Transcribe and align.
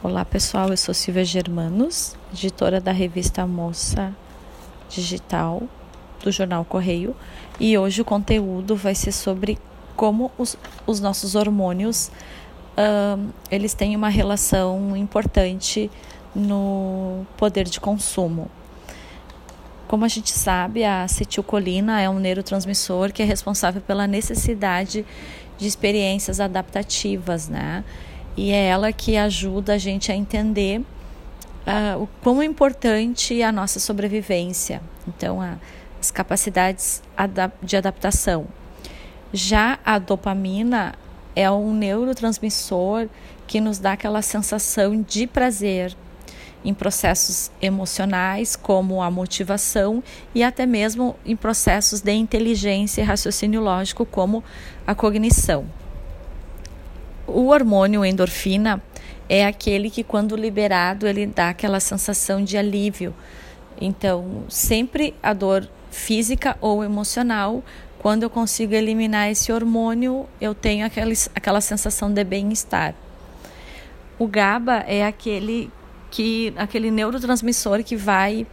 Olá 0.00 0.24
pessoal, 0.24 0.68
eu 0.68 0.76
sou 0.76 0.94
Silvia 0.94 1.24
Germanos, 1.24 2.14
editora 2.32 2.80
da 2.80 2.92
revista 2.92 3.44
Moça 3.44 4.14
Digital 4.88 5.64
do 6.22 6.30
Jornal 6.30 6.64
Correio 6.64 7.16
e 7.58 7.76
hoje 7.76 8.00
o 8.00 8.04
conteúdo 8.04 8.76
vai 8.76 8.94
ser 8.94 9.10
sobre 9.10 9.58
como 9.96 10.30
os, 10.38 10.56
os 10.86 11.00
nossos 11.00 11.34
hormônios 11.34 12.12
eles 13.50 13.74
têm 13.74 13.96
uma 13.96 14.08
relação 14.08 14.96
importante 14.96 15.90
no 16.32 17.26
poder 17.36 17.64
de 17.64 17.80
consumo. 17.80 18.48
Como 19.88 20.04
a 20.04 20.08
gente 20.08 20.30
sabe, 20.30 20.84
a 20.84 21.02
acetilcolina 21.02 22.00
é 22.00 22.08
um 22.08 22.20
neurotransmissor 22.20 23.12
que 23.12 23.20
é 23.20 23.24
responsável 23.24 23.82
pela 23.82 24.06
necessidade 24.06 25.04
de 25.58 25.66
experiências 25.66 26.38
adaptativas, 26.38 27.48
né? 27.48 27.82
E 28.38 28.52
é 28.52 28.66
ela 28.68 28.92
que 28.92 29.16
ajuda 29.16 29.74
a 29.74 29.78
gente 29.78 30.12
a 30.12 30.14
entender 30.14 30.78
uh, 30.78 32.00
o 32.00 32.08
quão 32.22 32.40
importante 32.40 33.42
é 33.42 33.44
a 33.44 33.50
nossa 33.50 33.80
sobrevivência. 33.80 34.80
Então, 35.08 35.42
a, 35.42 35.56
as 36.00 36.12
capacidades 36.12 37.02
de 37.60 37.76
adaptação. 37.76 38.46
Já 39.32 39.80
a 39.84 39.98
dopamina 39.98 40.94
é 41.34 41.50
um 41.50 41.74
neurotransmissor 41.74 43.08
que 43.44 43.60
nos 43.60 43.80
dá 43.80 43.94
aquela 43.94 44.22
sensação 44.22 45.02
de 45.02 45.26
prazer 45.26 45.96
em 46.64 46.72
processos 46.72 47.50
emocionais, 47.60 48.54
como 48.54 49.02
a 49.02 49.10
motivação, 49.10 50.00
e 50.32 50.44
até 50.44 50.64
mesmo 50.64 51.16
em 51.26 51.34
processos 51.34 52.00
de 52.00 52.12
inteligência 52.12 53.00
e 53.00 53.04
raciocínio 53.04 53.60
lógico, 53.60 54.06
como 54.06 54.44
a 54.86 54.94
cognição. 54.94 55.66
O 57.28 57.48
hormônio 57.48 58.06
endorfina 58.06 58.82
é 59.28 59.44
aquele 59.44 59.90
que, 59.90 60.02
quando 60.02 60.34
liberado, 60.34 61.06
ele 61.06 61.26
dá 61.26 61.50
aquela 61.50 61.78
sensação 61.78 62.42
de 62.42 62.56
alívio. 62.56 63.14
Então, 63.78 64.44
sempre 64.48 65.14
a 65.22 65.34
dor 65.34 65.68
física 65.90 66.56
ou 66.58 66.82
emocional, 66.82 67.62
quando 67.98 68.22
eu 68.22 68.30
consigo 68.30 68.72
eliminar 68.72 69.30
esse 69.30 69.52
hormônio, 69.52 70.26
eu 70.40 70.54
tenho 70.54 70.86
aquela, 70.86 71.12
aquela 71.34 71.60
sensação 71.60 72.10
de 72.10 72.24
bem-estar. 72.24 72.94
O 74.18 74.26
GABA 74.26 74.84
é 74.86 75.04
aquele 75.04 75.70
que 76.10 76.54
aquele 76.56 76.90
neurotransmissor 76.90 77.84
que 77.84 77.94
vai 77.94 78.46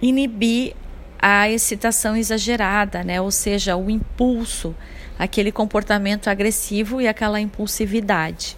inibir 0.00 0.76
a 1.18 1.50
excitação 1.50 2.16
exagerada, 2.16 3.02
né? 3.02 3.20
Ou 3.20 3.32
seja, 3.32 3.76
o 3.76 3.90
impulso 3.90 4.72
aquele 5.18 5.52
comportamento 5.52 6.28
agressivo 6.28 7.00
e 7.00 7.08
aquela 7.08 7.40
impulsividade. 7.40 8.56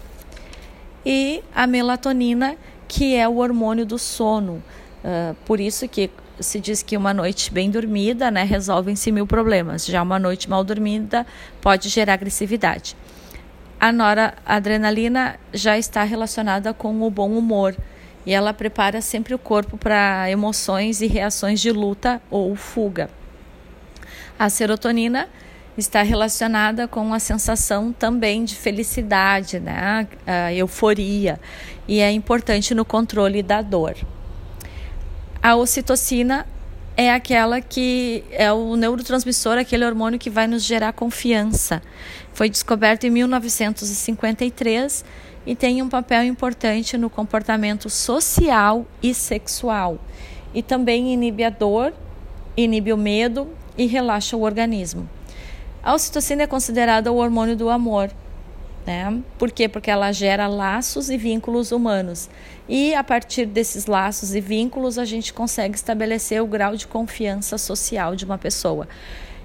E 1.04 1.42
a 1.54 1.66
melatonina, 1.66 2.56
que 2.88 3.14
é 3.14 3.28
o 3.28 3.36
hormônio 3.36 3.86
do 3.86 3.98
sono. 3.98 4.62
Uh, 5.04 5.34
por 5.44 5.60
isso 5.60 5.86
que 5.88 6.10
se 6.40 6.60
diz 6.60 6.82
que 6.82 6.96
uma 6.96 7.14
noite 7.14 7.52
bem 7.52 7.70
dormida 7.70 8.30
né, 8.30 8.42
resolvem-se 8.42 9.10
mil 9.12 9.26
problemas. 9.26 9.86
Já 9.86 10.02
uma 10.02 10.18
noite 10.18 10.50
mal 10.50 10.64
dormida 10.64 11.26
pode 11.60 11.88
gerar 11.88 12.14
agressividade. 12.14 12.96
A 13.78 13.92
noradrenalina 13.92 15.38
já 15.52 15.78
está 15.78 16.02
relacionada 16.02 16.72
com 16.72 17.02
o 17.02 17.10
bom 17.10 17.30
humor 17.30 17.76
e 18.24 18.32
ela 18.32 18.52
prepara 18.52 19.00
sempre 19.00 19.34
o 19.34 19.38
corpo 19.38 19.76
para 19.76 20.30
emoções 20.30 21.00
e 21.00 21.06
reações 21.06 21.60
de 21.60 21.70
luta 21.70 22.20
ou 22.30 22.56
fuga. 22.56 23.08
A 24.38 24.50
serotonina 24.50 25.28
está 25.76 26.02
relacionada 26.02 26.88
com 26.88 27.12
a 27.12 27.18
sensação 27.18 27.92
também 27.92 28.44
de 28.44 28.54
felicidade, 28.54 29.60
né? 29.60 30.08
a 30.26 30.52
euforia, 30.52 31.38
e 31.86 32.00
é 32.00 32.10
importante 32.10 32.74
no 32.74 32.84
controle 32.84 33.42
da 33.42 33.60
dor. 33.62 33.94
A 35.42 35.54
ocitocina 35.54 36.46
é 36.96 37.12
aquela 37.12 37.60
que 37.60 38.24
é 38.30 38.50
o 38.50 38.74
neurotransmissor, 38.74 39.58
aquele 39.58 39.84
hormônio 39.84 40.18
que 40.18 40.30
vai 40.30 40.46
nos 40.46 40.64
gerar 40.64 40.92
confiança. 40.94 41.82
Foi 42.32 42.48
descoberto 42.48 43.04
em 43.04 43.10
1953 43.10 45.04
e 45.46 45.54
tem 45.54 45.82
um 45.82 45.88
papel 45.88 46.24
importante 46.24 46.96
no 46.96 47.10
comportamento 47.10 47.90
social 47.90 48.86
e 49.02 49.12
sexual. 49.12 49.98
E 50.54 50.62
também 50.62 51.12
inibe 51.12 51.44
a 51.44 51.50
dor, 51.50 51.92
inibe 52.56 52.92
o 52.92 52.96
medo 52.96 53.48
e 53.76 53.86
relaxa 53.86 54.36
o 54.36 54.42
organismo. 54.42 55.08
A 55.86 55.94
ocitocina 55.94 56.42
é 56.42 56.46
considerada 56.48 57.12
o 57.12 57.16
hormônio 57.18 57.54
do 57.54 57.70
amor. 57.70 58.10
Né? 58.84 59.22
Por 59.38 59.52
quê? 59.52 59.68
Porque 59.68 59.88
ela 59.88 60.10
gera 60.10 60.48
laços 60.48 61.10
e 61.10 61.16
vínculos 61.16 61.70
humanos. 61.70 62.28
E 62.68 62.92
a 62.92 63.04
partir 63.04 63.46
desses 63.46 63.86
laços 63.86 64.34
e 64.34 64.40
vínculos, 64.40 64.98
a 64.98 65.04
gente 65.04 65.32
consegue 65.32 65.76
estabelecer 65.76 66.42
o 66.42 66.46
grau 66.48 66.74
de 66.74 66.88
confiança 66.88 67.56
social 67.56 68.16
de 68.16 68.24
uma 68.24 68.36
pessoa. 68.36 68.88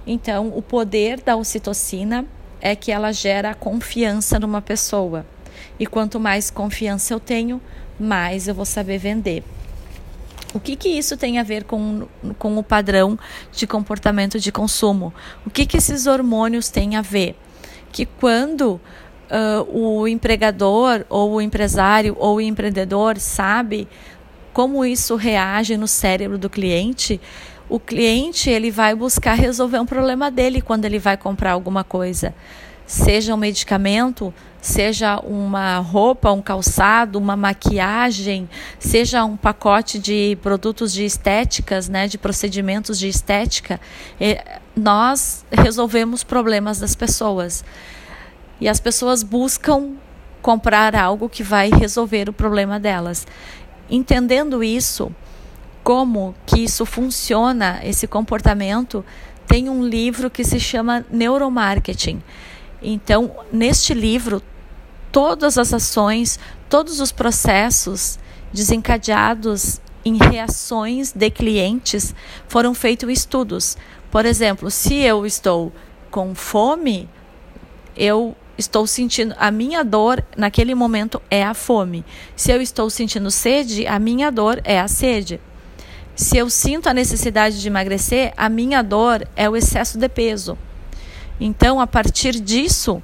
Então, 0.07 0.52
o 0.57 0.63
poder 0.63 1.22
da 1.22 1.35
ocitocina 1.35 2.25
é 2.59 2.75
que 2.75 2.91
ela 2.91 3.12
gera 3.12 3.53
confiança 3.53 4.40
numa 4.40 4.63
pessoa. 4.63 5.23
E 5.79 5.85
quanto 5.85 6.19
mais 6.19 6.50
confiança 6.50 7.13
eu 7.13 7.19
tenho, 7.19 7.62
mais 8.00 8.47
eu 8.47 8.56
vou 8.56 8.66
saber 8.66 8.97
vender. 8.97 9.44
O 10.53 10.59
que, 10.59 10.75
que 10.75 10.89
isso 10.89 11.16
tem 11.16 11.39
a 11.39 11.44
ver 11.44 11.63
com, 11.63 12.07
com 12.38 12.57
o 12.57 12.63
padrão 12.63 13.17
de 13.53 13.66
comportamento 13.66 14.39
de 14.39 14.51
consumo? 14.51 15.13
O 15.45 15.50
que, 15.50 15.66
que 15.66 15.78
esses 15.78 16.07
hormônios 16.07 16.69
têm 16.69 16.95
a 16.95 17.01
ver? 17.01 17.35
Que 17.91 18.06
quando 18.06 18.73
uh, 18.73 18.81
o 19.72 20.07
empregador, 20.07 21.06
ou 21.09 21.34
o 21.34 21.41
empresário, 21.41 22.16
ou 22.19 22.38
o 22.38 22.41
empreendedor 22.41 23.17
sabe 23.17 23.88
como 24.51 24.84
isso 24.84 25.16
reage 25.16 25.78
no 25.78 25.88
cérebro 25.88 26.38
do 26.38 26.50
cliente, 26.50 27.22
o 27.69 27.79
cliente 27.79 28.50
ele 28.50 28.69
vai 28.69 28.94
buscar 28.94 29.34
resolver 29.35 29.79
um 29.79 29.85
problema 29.85 30.29
dele 30.29 30.61
quando 30.61 30.84
ele 30.84 31.00
vai 31.00 31.16
comprar 31.16 31.51
alguma 31.51 31.85
coisa 31.85 32.34
seja 32.91 33.34
um 33.34 33.38
medicamento, 33.38 34.34
seja 34.62 35.18
uma 35.22 35.78
roupa, 35.78 36.29
um 36.34 36.41
calçado, 36.41 37.18
uma 37.18 37.38
maquiagem, 37.38 38.50
seja 38.79 39.24
um 39.24 39.38
pacote 39.38 39.97
de 39.97 40.38
produtos 40.41 40.91
de 40.91 41.06
estéticas, 41.06 41.88
né, 41.88 42.06
de 42.09 42.18
procedimentos 42.18 43.00
de 43.00 43.07
estética, 43.07 43.79
nós 44.75 45.46
resolvemos 45.50 46.22
problemas 46.22 46.79
das 46.79 46.94
pessoas. 46.94 47.63
E 48.59 48.68
as 48.68 48.81
pessoas 48.81 49.23
buscam 49.23 49.94
comprar 50.41 50.94
algo 50.94 51.29
que 51.29 51.44
vai 51.44 51.69
resolver 51.69 52.28
o 52.28 52.34
problema 52.34 52.78
delas. 52.78 53.25
Entendendo 53.90 54.62
isso, 54.62 55.16
como 55.81 56.35
que 56.46 56.59
isso 56.59 56.85
funciona, 56.85 57.79
esse 57.85 58.06
comportamento, 58.06 59.03
tem 59.47 59.69
um 59.69 59.81
livro 59.81 60.29
que 60.29 60.44
se 60.44 60.59
chama 60.59 61.06
Neuromarketing 61.09 62.22
então, 62.81 63.31
neste 63.52 63.94
livro, 63.94 64.42
todas 65.12 65.58
as 65.58 65.74
ações, 65.74 66.40
todos 66.69 67.00
os 67.00 67.12
processos 67.12 68.18
desencadeados 68.52 69.80
em 70.03 70.18
reações 70.18 71.12
de 71.12 71.30
clientes 71.30 72.16
foram 72.47 72.74
feitos 72.74 73.09
estudos. 73.09 73.78
Por 74.09 74.25
exemplo, 74.25 74.72
se 74.72 74.96
eu 74.96 75.25
estou 75.25 75.72
com 76.09 76.34
fome, 76.34 77.08
eu 77.96 78.36
estou 78.58 78.86
sentindo 78.88 79.36
a 79.38 79.52
minha 79.52 79.84
dor 79.84 80.24
naquele 80.36 80.75
momento 80.75 81.22
é 81.30 81.44
a 81.44 81.53
fome. 81.53 82.03
Se 82.36 82.52
eu 82.52 82.62
estou 82.62 82.90
sentindo 82.90 83.30
sede, 83.30 83.86
a 83.88 84.00
minha 84.00 84.31
dor 84.31 84.59
é 84.64 84.80
a 84.80 84.88
sede. 84.88 85.40
Se 86.16 86.38
eu 86.38 86.50
sinto 86.50 86.88
a 86.88 86.94
necessidade 86.94 87.62
de 87.62 87.68
emagrecer, 87.68 88.34
a 88.36 88.50
minha 88.50 88.81
dor 88.81 89.28
é 89.36 89.50
o 89.50 89.56
excesso 89.56 89.97
de 89.97 90.09
peso. 90.09 90.58
Então, 91.44 91.79
a 91.79 91.88
partir 91.88 92.40
disso, 92.40 93.02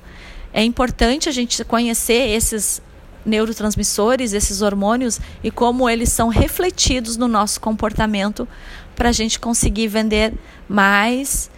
é 0.53 0.63
importante 0.63 1.27
a 1.27 1.31
gente 1.31 1.65
conhecer 1.65 2.29
esses 2.29 2.79
neurotransmissores, 3.25 4.31
esses 4.31 4.61
hormônios 4.61 5.19
e 5.43 5.49
como 5.49 5.89
eles 5.89 6.09
são 6.09 6.29
refletidos 6.29 7.17
no 7.17 7.27
nosso 7.27 7.59
comportamento 7.59 8.47
para 8.95 9.09
a 9.09 9.11
gente 9.11 9.39
conseguir 9.39 9.87
vender 9.87 10.33
mais, 10.69 11.49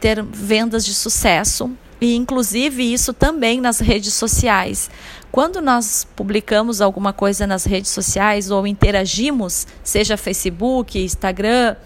ter 0.00 0.22
vendas 0.24 0.84
de 0.84 0.92
sucesso 0.92 1.70
e 2.00 2.16
inclusive 2.16 2.82
isso 2.82 3.14
também 3.14 3.60
nas 3.60 3.78
redes 3.78 4.12
sociais. 4.12 4.90
Quando 5.30 5.62
nós 5.62 6.06
publicamos 6.16 6.80
alguma 6.80 7.12
coisa 7.12 7.46
nas 7.46 7.64
redes 7.64 7.92
sociais 7.92 8.50
ou 8.50 8.66
interagimos, 8.66 9.66
seja 9.84 10.16
Facebook, 10.16 10.98
Instagram, 10.98 11.76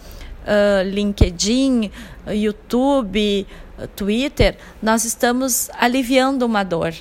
LinkedIn, 0.85 1.91
YouTube, 2.29 3.47
Twitter, 3.95 4.57
nós 4.83 5.05
estamos 5.05 5.71
aliviando 5.79 6.45
uma 6.45 6.65
dor. 6.65 6.95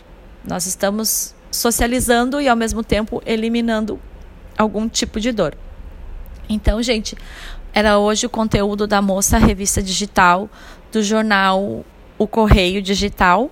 Nós 0.46 0.66
estamos 0.66 1.36
socializando 1.52 2.40
e 2.40 2.48
ao 2.48 2.56
mesmo 2.56 2.84
tempo 2.84 3.22
eliminando 3.26 4.00
algum 4.58 4.88
tipo 4.88 5.20
de 5.20 5.32
dor. 5.32 5.56
Então, 6.50 6.82
gente, 6.82 7.16
era 7.74 7.98
hoje 7.98 8.26
o 8.26 8.30
conteúdo 8.30 8.88
da 8.88 9.02
moça 9.02 9.38
revista 9.38 9.82
digital 9.82 10.50
do 10.92 11.04
jornal 11.04 11.86
O 12.18 12.28
Correio 12.28 12.82
Digital. 12.82 13.52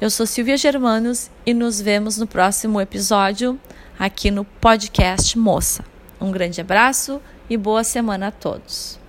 Eu 0.00 0.10
sou 0.10 0.26
Silvia 0.26 0.56
Germanos 0.56 1.30
e 1.44 1.54
nos 1.54 1.80
vemos 1.80 2.18
no 2.18 2.26
próximo 2.26 2.80
episódio. 2.80 3.58
aqui 3.98 4.30
no 4.30 4.44
podcast 4.44 5.38
Moça. 5.38 5.84
Um 6.20 6.30
grande 6.30 6.60
abraço 6.60 7.20
e 7.50 7.56
boa 7.56 7.84
semana 7.84 8.28
a 8.28 8.30
todos. 8.30 8.99